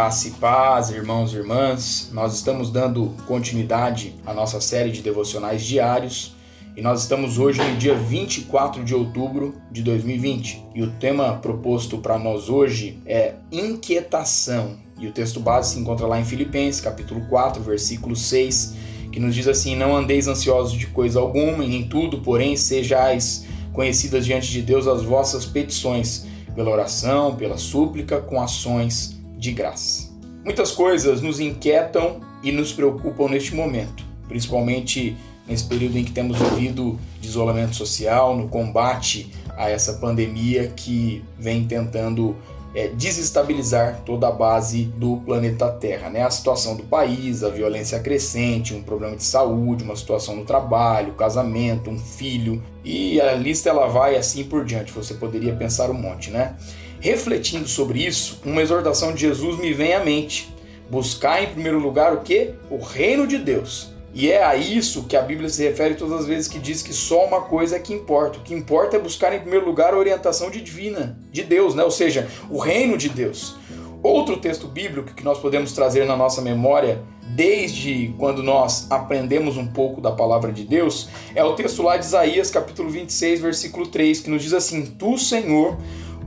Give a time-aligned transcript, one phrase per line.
[0.00, 2.08] Graça e paz, irmãos e irmãs.
[2.10, 6.34] Nós estamos dando continuidade à nossa série de devocionais diários
[6.74, 10.64] e nós estamos hoje no dia 24 de outubro de 2020.
[10.74, 14.78] E o tema proposto para nós hoje é inquietação.
[14.98, 18.76] E o texto base se encontra lá em Filipenses, capítulo 4, versículo 6,
[19.12, 23.44] que nos diz assim: Não andeis ansiosos de coisa alguma, e em tudo, porém, sejais
[23.70, 30.10] conhecidas diante de Deus as vossas petições, pela oração, pela súplica, com ações de graça.
[30.44, 35.16] Muitas coisas nos inquietam e nos preocupam neste momento, principalmente
[35.48, 41.24] nesse período em que temos vivido de isolamento social, no combate a essa pandemia que
[41.38, 42.36] vem tentando
[42.74, 46.08] é, desestabilizar toda a base do planeta Terra.
[46.08, 46.22] Né?
[46.22, 51.14] A situação do país, a violência crescente, um problema de saúde, uma situação no trabalho,
[51.14, 54.92] casamento, um filho, e a lista ela vai assim por diante.
[54.92, 56.56] Você poderia pensar um monte, né?
[57.00, 60.54] Refletindo sobre isso, uma exortação de Jesus me vem à mente.
[60.90, 62.50] Buscar em primeiro lugar o que?
[62.68, 63.90] O reino de Deus.
[64.12, 66.92] E é a isso que a Bíblia se refere todas as vezes que diz que
[66.92, 68.38] só uma coisa é que importa.
[68.38, 71.82] O que importa é buscar em primeiro lugar a orientação divina, de Deus, né?
[71.84, 73.56] ou seja, o reino de Deus.
[74.02, 77.02] Outro texto bíblico que nós podemos trazer na nossa memória,
[77.34, 82.04] desde quando nós aprendemos um pouco da palavra de Deus, é o texto lá de
[82.04, 85.76] Isaías, capítulo 26, versículo 3, que nos diz assim: Tu, Senhor,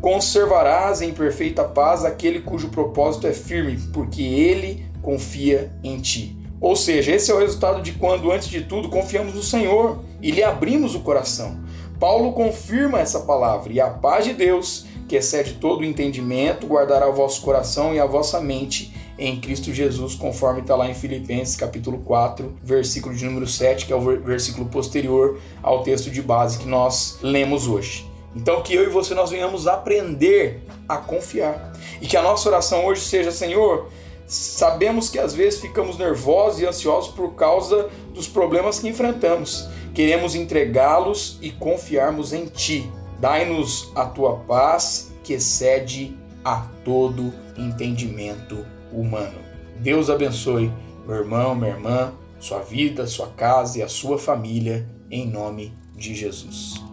[0.03, 6.37] conservarás em perfeita paz aquele cujo propósito é firme, porque ele confia em ti.
[6.59, 10.29] Ou seja, esse é o resultado de quando, antes de tudo, confiamos no Senhor e
[10.29, 11.57] lhe abrimos o coração.
[12.01, 17.07] Paulo confirma essa palavra, e a paz de Deus, que excede todo o entendimento, guardará
[17.07, 21.55] o vosso coração e a vossa mente em Cristo Jesus, conforme está lá em Filipenses
[21.55, 26.59] capítulo 4, versículo de número 7, que é o versículo posterior ao texto de base
[26.59, 28.11] que nós lemos hoje.
[28.35, 31.73] Então que eu e você nós venhamos aprender a confiar.
[32.01, 33.89] E que a nossa oração hoje seja, Senhor,
[34.25, 39.67] Sabemos que às vezes ficamos nervosos e ansiosos por causa dos problemas que enfrentamos.
[39.93, 42.89] Queremos entregá-los e confiarmos em Ti.
[43.19, 49.39] Dai-nos a Tua paz que excede a todo entendimento humano.
[49.77, 50.71] Deus abençoe
[51.05, 56.15] meu irmão, minha irmã, sua vida, sua casa e a sua família, em nome de
[56.15, 56.92] Jesus.